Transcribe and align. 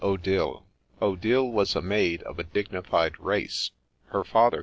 ODILLE 0.03 0.65
OUILLE 0.99 1.51
was 1.51 1.75
& 1.75 1.75
maid 1.79 2.23
of 2.23 2.39
a 2.39 2.43
dignified 2.43 3.19
race; 3.19 3.69
Her 4.07 4.23
father. 4.23 4.59